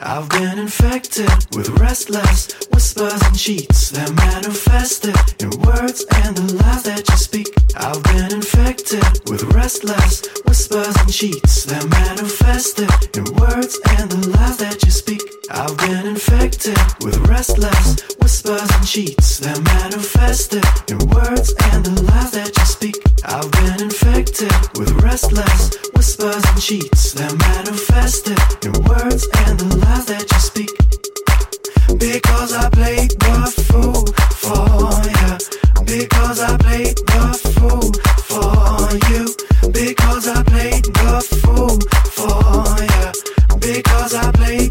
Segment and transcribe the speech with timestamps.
[0.00, 6.82] I've been infected with restless whispers and cheats that manifested in words and the lies
[6.82, 7.48] that you speak.
[7.76, 14.58] I've been infected with restless whispers and cheats that manifested in words and the lies
[14.58, 15.22] that you speak.
[15.50, 21.54] I've been infected with restless whispers and cheats that manifested in words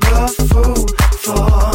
[0.00, 0.86] the fool
[1.18, 1.65] for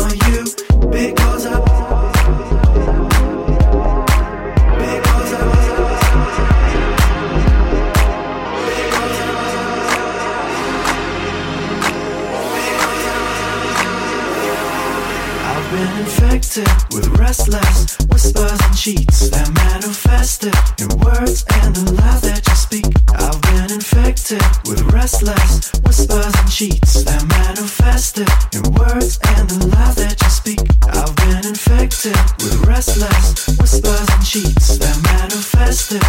[15.72, 22.44] been infected with restless whispers and cheats that manifested in words and the lies that
[22.46, 22.86] you speak.
[23.16, 29.96] I've been infected with restless whispers and cheats that manifested in words and the lies
[29.96, 30.60] that you speak.
[30.92, 36.04] I've been infected with restless whispers and cheats that manifested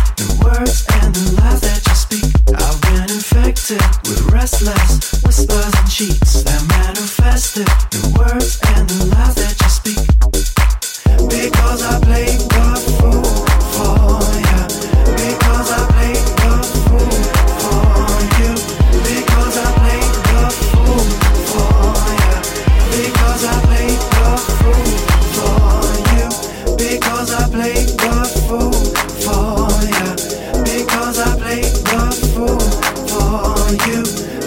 [33.73, 34.03] you.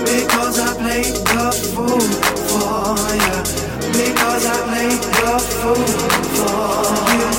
[0.05, 1.99] Because I played the fool
[2.47, 3.37] for you.
[3.91, 5.85] Because I played the fool
[6.35, 7.29] for you.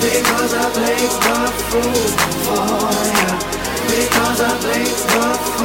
[0.00, 1.38] Because I played the
[1.68, 2.08] fool
[2.44, 2.62] for
[3.18, 3.34] you.
[3.88, 5.57] Because I played the fool